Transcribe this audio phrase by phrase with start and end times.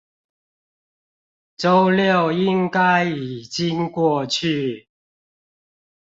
[1.59, 4.87] 週六應該已經過去